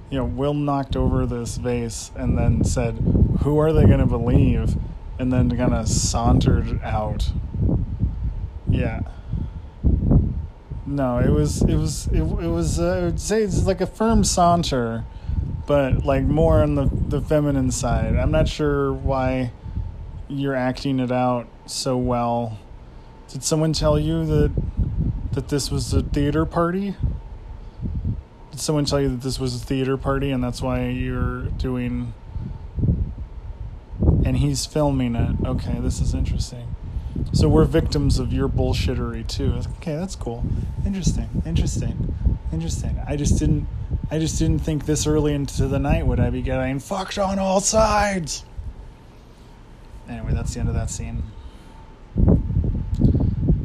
You 0.10 0.17
know, 0.17 0.25
Will 0.25 0.56
knocked 0.56 0.95
over 0.95 1.28
this 1.28 1.58
vase 1.58 2.10
and 2.15 2.36
then 2.36 2.63
said, 2.63 2.95
"Who 3.43 3.60
are 3.60 3.71
they 3.71 3.86
to 3.99 4.08
believe?" 4.08 4.75
And 5.19 5.32
then 5.32 5.56
kind 5.56 5.73
of 5.73 5.88
sauntered 5.88 6.82
out. 6.84 7.32
Yeah. 8.67 9.02
No, 10.89 11.19
it 11.19 11.30
was 11.30 11.62
it 11.62 11.75
was 11.75 12.08
it, 12.08 12.21
it 12.21 12.23
was 12.23 12.80
uh, 12.80 12.97
I 12.97 13.06
would 13.06 13.19
say 13.19 13.43
it's 13.43 13.63
like 13.63 13.80
a 13.80 13.86
firm 13.86 14.23
saunter, 14.23 15.06
but 15.67 16.04
like 16.04 16.23
more 16.23 16.63
on 16.63 16.73
the 16.73 16.86
the 16.86 17.21
feminine 17.21 17.69
side. 17.69 18.15
I'm 18.15 18.32
not 18.32 18.47
sure 18.47 18.91
why 18.91 19.52
you're 20.28 20.56
acting 20.56 20.99
it 20.99 21.12
out 21.12 21.47
so 21.67 21.95
well. 21.95 22.58
Did 23.28 23.43
someone 23.43 23.71
tell 23.71 23.99
you 23.99 24.25
that 24.25 24.52
that 25.34 25.49
this 25.49 25.69
was 25.69 25.93
a 25.93 26.02
theater 26.02 26.43
party? 26.43 26.95
Did 28.49 28.60
someone 28.60 28.86
tell 28.86 28.99
you 28.99 29.10
that 29.10 29.21
this 29.21 29.39
was 29.39 29.62
a 29.62 29.63
theater 29.63 29.95
party 29.95 30.32
and 30.32 30.43
that's 30.43 30.60
why 30.60 30.88
you're 30.88 31.43
doing. 31.43 32.15
And 34.25 34.38
he's 34.38 34.65
filming 34.65 35.13
it. 35.15 35.36
Okay, 35.45 35.78
this 35.80 36.02
is 36.02 36.15
interesting. 36.15 36.68
So 37.31 37.47
we're 37.47 37.65
victims 37.65 38.17
of 38.19 38.33
your 38.33 38.49
bullshittery 38.49 39.27
too. 39.27 39.61
Okay, 39.77 39.95
that's 39.95 40.15
cool. 40.15 40.43
Interesting. 40.85 41.43
Interesting. 41.45 42.15
Interesting. 42.51 42.99
I 43.07 43.15
just 43.15 43.37
didn't 43.37 43.67
I 44.11 44.17
just 44.17 44.39
didn't 44.39 44.59
think 44.59 44.85
this 44.85 45.05
early 45.05 45.33
into 45.33 45.67
the 45.67 45.79
night 45.79 46.07
would 46.07 46.19
I 46.19 46.31
be 46.31 46.41
getting 46.41 46.79
fucked 46.79 47.17
on 47.19 47.37
all 47.37 47.61
sides. 47.61 48.43
Anyway, 50.09 50.33
that's 50.33 50.53
the 50.53 50.59
end 50.59 50.69
of 50.69 50.75
that 50.75 50.89
scene. 50.89 51.23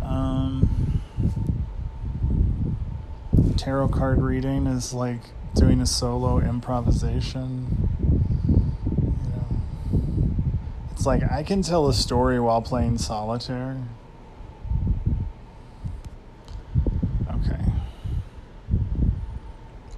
Um 0.02 1.00
tarot 3.56 3.88
card 3.88 4.20
reading 4.20 4.66
is 4.66 4.92
like 4.92 5.20
doing 5.54 5.80
a 5.80 5.86
solo 5.86 6.38
improvisation. 6.38 7.88
You 9.00 9.30
know, 9.32 9.46
it's 11.04 11.22
like 11.22 11.30
I 11.30 11.42
can 11.42 11.60
tell 11.60 11.86
a 11.86 11.92
story 11.92 12.40
while 12.40 12.62
playing 12.62 12.96
solitaire. 12.96 13.76
Okay. 17.28 17.60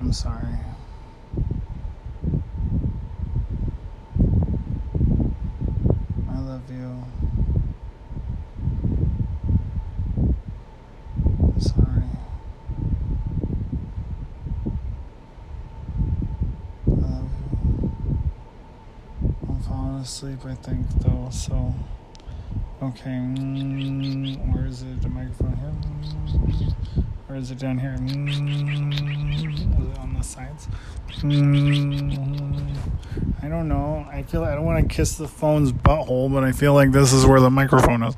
I'm 0.01 0.13
sorry. 0.13 0.59
I 6.29 6.39
love 6.41 6.69
you. 6.73 7.05
I'm 11.39 11.61
sorry. 11.61 12.03
I 16.85 16.91
love 16.91 17.31
you. 17.53 17.91
I'm 19.49 19.63
I 20.27 20.55
think, 20.57 20.89
though, 21.03 21.29
so. 21.31 21.73
Okay, 22.83 23.11
mm, 23.11 24.53
where 24.53 24.67
is 24.67 24.83
it? 24.83 25.01
The 25.01 25.09
microphone 25.09 25.57
here? 25.57 27.05
Or 27.29 27.37
is 27.37 27.53
it 27.53 27.59
down 27.59 27.79
here? 27.79 27.95
Mm, 27.97 29.93
it 29.93 29.99
on 29.99 30.15
the 30.15 30.23
sides? 30.23 30.67
Mm, 31.21 32.77
I 33.41 33.49
don't 33.49 33.69
know. 33.69 34.05
I 34.11 34.25
feel 34.25 34.43
I 34.43 34.57
don't 34.57 34.65
want 34.65 34.89
to 34.89 34.95
kiss 34.95 35.15
the 35.15 35.29
phone's 35.29 35.71
butthole, 35.71 36.33
but 36.33 36.43
I 36.43 36.51
feel 36.51 36.75
like 36.75 36.91
this 36.91 37.13
is 37.13 37.25
where 37.25 37.39
the 37.39 37.51
microphone 37.51 38.03
is. 38.03 38.17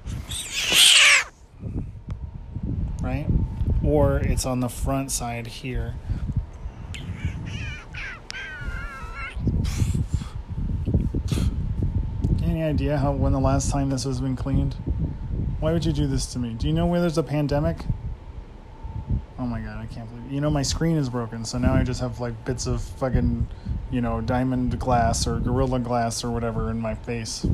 Right? 3.03 3.27
Or 3.85 4.16
it's 4.16 4.47
on 4.47 4.61
the 4.61 4.71
front 4.71 5.12
side 5.12 5.47
here. 5.47 5.94
Any 12.59 12.66
idea 12.66 12.99
how 12.99 13.12
when 13.12 13.33
the 13.33 13.38
last 13.38 13.71
time 13.71 13.88
this 13.88 14.03
has 14.03 14.21
been 14.21 14.35
cleaned? 14.35 14.75
Why 15.61 15.73
would 15.73 15.85
you 15.85 15.92
do 15.92 16.09
this 16.09 16.27
to 16.33 16.40
me? 16.40 16.55
Do 16.55 16.66
you 16.66 16.73
know 16.73 16.87
where 16.87 17.01
there's 17.01 17.16
a 17.16 17.23
pandemic? 17.23 17.77
Oh 19.38 19.47
my 19.47 19.61
god, 19.61 19.79
I 19.79 19.87
can't 19.87 20.11
believe 20.11 20.33
You 20.33 20.40
know 20.40 20.51
my 20.51 20.62
screen 20.62 20.97
is 20.97 21.09
broken, 21.09 21.44
so 21.44 21.59
now 21.59 21.75
I 21.75 21.85
just 21.85 22.01
have 22.01 22.18
like 22.18 22.44
bits 22.44 22.66
of 22.66 22.83
fucking, 22.83 23.47
you 23.92 24.01
know, 24.01 24.21
diamond 24.21 24.77
glass 24.81 25.25
or 25.25 25.38
gorilla 25.38 25.79
glass 25.79 26.25
or 26.25 26.33
whatever 26.33 26.68
in 26.68 26.81
my 26.81 26.97
face. 26.97 27.47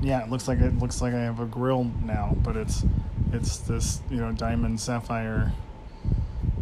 Yeah, 0.00 0.22
it 0.22 0.30
looks 0.30 0.46
like 0.46 0.60
it 0.60 0.78
looks 0.78 1.02
like 1.02 1.12
I 1.12 1.22
have 1.22 1.40
a 1.40 1.46
grill 1.46 1.90
now, 2.04 2.36
but 2.44 2.56
it's 2.56 2.84
it's 3.32 3.56
this, 3.56 4.00
you 4.10 4.18
know, 4.18 4.30
diamond 4.30 4.80
sapphire 4.80 5.52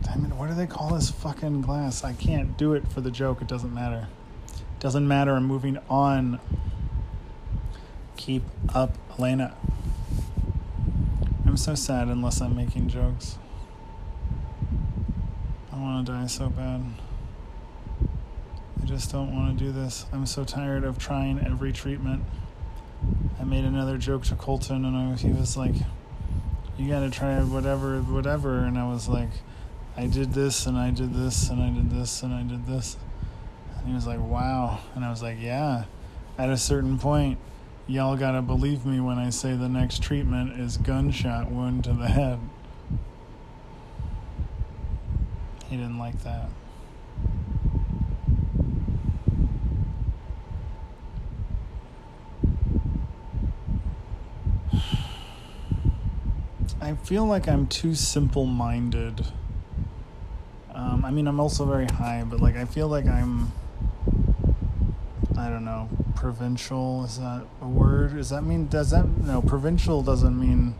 diamond 0.00 0.38
what 0.38 0.48
do 0.48 0.54
they 0.54 0.66
call 0.66 0.94
this 0.94 1.10
fucking 1.10 1.60
glass? 1.60 2.02
I 2.02 2.14
can't 2.14 2.56
do 2.56 2.72
it 2.72 2.90
for 2.90 3.02
the 3.02 3.10
joke, 3.10 3.42
it 3.42 3.46
doesn't 3.46 3.74
matter. 3.74 4.08
Doesn't 4.80 5.06
matter, 5.06 5.32
I'm 5.32 5.44
moving 5.44 5.76
on. 5.90 6.40
Keep 8.18 8.42
up, 8.74 8.98
Elena. 9.16 9.54
I'm 11.46 11.56
so 11.56 11.76
sad 11.76 12.08
unless 12.08 12.40
I'm 12.40 12.56
making 12.56 12.88
jokes. 12.88 13.38
I 15.72 15.76
want 15.76 16.04
to 16.04 16.12
die 16.12 16.26
so 16.26 16.48
bad. 16.48 16.82
I 18.82 18.84
just 18.86 19.12
don't 19.12 19.32
want 19.32 19.56
to 19.56 19.64
do 19.64 19.70
this. 19.70 20.04
I'm 20.12 20.26
so 20.26 20.42
tired 20.42 20.82
of 20.82 20.98
trying 20.98 21.38
every 21.38 21.72
treatment. 21.72 22.24
I 23.40 23.44
made 23.44 23.64
another 23.64 23.96
joke 23.96 24.24
to 24.24 24.34
Colton, 24.34 24.84
and 24.84 24.96
I, 24.96 25.14
he 25.14 25.30
was 25.30 25.56
like, 25.56 25.76
"You 26.76 26.88
got 26.90 27.00
to 27.00 27.10
try 27.10 27.38
whatever, 27.44 28.00
whatever." 28.00 28.58
And 28.58 28.76
I 28.76 28.92
was 28.92 29.08
like, 29.08 29.30
"I 29.96 30.08
did 30.08 30.34
this, 30.34 30.66
and 30.66 30.76
I 30.76 30.90
did 30.90 31.14
this, 31.14 31.48
and 31.50 31.62
I 31.62 31.70
did 31.70 31.88
this, 31.88 32.24
and 32.24 32.34
I 32.34 32.42
did 32.42 32.66
this." 32.66 32.96
And 33.78 33.86
he 33.86 33.94
was 33.94 34.08
like, 34.08 34.20
"Wow," 34.20 34.80
and 34.96 35.04
I 35.04 35.08
was 35.08 35.22
like, 35.22 35.40
"Yeah." 35.40 35.84
At 36.36 36.50
a 36.50 36.56
certain 36.56 36.98
point, 36.98 37.38
y'all 37.88 38.16
gotta 38.16 38.42
believe 38.42 38.84
me 38.84 39.00
when 39.00 39.18
I 39.18 39.30
say 39.30 39.56
the 39.56 39.68
next 39.68 40.02
treatment 40.02 40.60
is 40.60 40.76
gunshot 40.76 41.50
wound 41.50 41.84
to 41.84 41.94
the 41.94 42.06
head. 42.08 42.38
He 45.68 45.76
didn't 45.76 45.98
like 45.98 46.22
that. 46.22 46.50
I 56.80 56.94
feel 56.94 57.26
like 57.26 57.48
I'm 57.48 57.66
too 57.66 57.94
simple 57.94 58.46
minded. 58.46 59.26
Um, 60.74 61.04
I 61.04 61.10
mean, 61.10 61.26
I'm 61.26 61.40
also 61.40 61.66
very 61.66 61.86
high, 61.86 62.24
but 62.24 62.40
like, 62.40 62.56
I 62.56 62.64
feel 62.64 62.88
like 62.88 63.06
I'm. 63.06 63.52
I 65.36 65.50
don't 65.50 65.64
know. 65.64 65.88
Provincial 66.18 67.04
is 67.04 67.18
that 67.18 67.46
a 67.62 67.68
word? 67.68 68.16
Does 68.16 68.30
that 68.30 68.42
mean? 68.42 68.66
Does 68.66 68.90
that 68.90 69.06
no? 69.06 69.40
Provincial 69.40 70.02
doesn't 70.02 70.38
mean. 70.38 70.74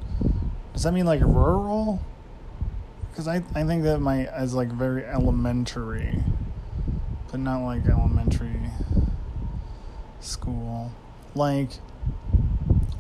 Does 0.72 0.82
that 0.82 0.92
mean 0.92 1.06
like 1.06 1.20
rural? 1.20 2.00
Because 3.10 3.28
I 3.28 3.36
I 3.54 3.62
think 3.62 3.84
that 3.84 4.00
my 4.00 4.26
is 4.42 4.54
like 4.54 4.68
very 4.72 5.04
elementary, 5.04 6.24
but 7.30 7.38
not 7.38 7.62
like 7.64 7.86
elementary 7.86 8.60
school. 10.18 10.90
Like 11.36 11.70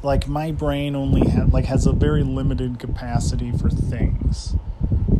like 0.04 0.28
my 0.28 0.52
brain 0.52 0.94
only 0.94 1.28
ha- 1.28 1.46
like 1.50 1.64
has 1.64 1.86
a 1.86 1.92
very 1.92 2.22
limited 2.22 2.78
capacity 2.78 3.50
for 3.50 3.68
things 3.68 4.54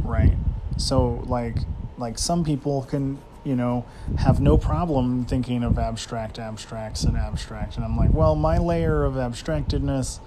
right 0.05 0.37
so 0.77 1.25
like 1.27 1.57
like 1.97 2.17
some 2.19 2.45
people 2.45 2.83
can 2.83 3.19
you 3.49 3.57
know 3.57 3.85
have 4.19 4.41
no 4.41 4.59
problem 4.59 5.25
thinking 5.25 5.65
of 5.65 5.79
abstract 5.79 6.39
abstracts 6.39 7.05
and 7.05 7.17
abstract 7.17 7.77
and 7.77 7.85
i'm 7.85 7.97
like 7.97 8.13
well 8.13 8.37
my 8.37 8.59
layer 8.59 9.05
of 9.05 9.15
abstractedness 9.15 10.21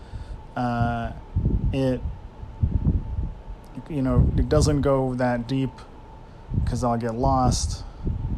uh, 0.55 1.11
it 1.71 2.01
you 3.89 4.01
know 4.01 4.27
it 4.37 4.49
doesn't 4.49 4.81
go 4.81 5.13
that 5.13 5.47
deep 5.47 5.71
because 6.63 6.83
i'll 6.83 6.97
get 6.97 7.13
lost 7.13 7.83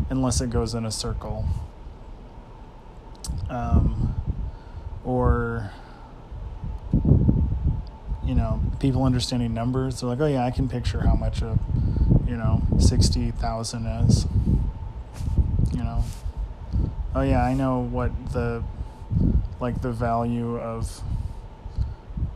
unless 0.09 0.41
it 0.41 0.49
goes 0.49 0.75
in 0.75 0.85
a 0.85 0.91
circle 0.91 1.45
um, 3.49 4.13
or 5.05 5.71
you 8.25 8.35
know, 8.35 8.61
people 8.79 9.03
understanding 9.03 9.53
numbers. 9.53 9.99
They're 9.99 10.09
like, 10.09 10.19
oh 10.19 10.27
yeah, 10.27 10.45
I 10.45 10.51
can 10.51 10.69
picture 10.69 11.01
how 11.01 11.15
much 11.15 11.41
a, 11.41 11.57
you 12.25 12.37
know, 12.37 12.61
sixty 12.79 13.31
thousand 13.31 13.85
is. 13.85 14.25
Oh 17.15 17.21
yeah, 17.21 17.43
I 17.43 17.53
know 17.53 17.79
what 17.79 18.11
the, 18.31 18.63
like 19.59 19.83
the 19.83 19.91
value 19.91 20.57
of, 20.57 21.03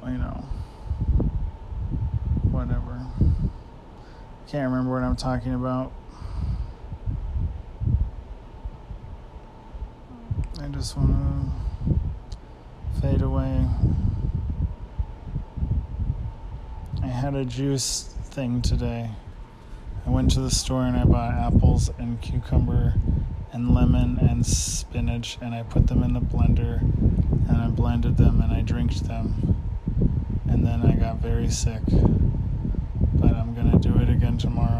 you 0.05 0.19
know, 0.19 0.45
whatever. 2.51 3.01
Can't 4.47 4.69
remember 4.69 4.93
what 4.93 5.01
I'm 5.01 5.15
talking 5.15 5.55
about. 5.55 5.91
I 10.61 10.67
just 10.67 10.95
want 10.95 11.09
to 11.09 13.01
fade 13.01 13.23
away. 13.23 13.65
I 17.01 17.07
had 17.07 17.33
a 17.33 17.45
juice 17.45 18.13
thing 18.25 18.61
today. 18.61 19.09
I 20.05 20.09
went 20.11 20.29
to 20.33 20.39
the 20.39 20.51
store 20.51 20.83
and 20.83 20.95
I 20.95 21.03
bought 21.03 21.33
apples 21.33 21.89
and 21.97 22.21
cucumber 22.21 22.93
and 23.57 23.73
lemon 23.73 24.19
and 24.19 24.45
spinach 24.45 25.39
and 25.41 25.55
I 25.55 25.63
put 25.63 25.87
them 25.87 26.03
in 26.03 26.13
the 26.13 26.19
blender 26.19 26.79
and 27.49 27.57
I 27.57 27.69
blended 27.69 28.15
them 28.15 28.39
and 28.39 28.53
I 28.53 28.61
drank 28.61 28.93
them. 28.93 29.55
And 30.47 30.63
then 30.63 30.83
I 30.83 30.91
got 30.91 31.17
very 31.17 31.49
sick. 31.49 31.81
But 31.87 33.33
I'm 33.33 33.55
to 33.71 33.79
do 33.79 33.97
it 33.97 34.09
again 34.09 34.37
tomorrow 34.37 34.77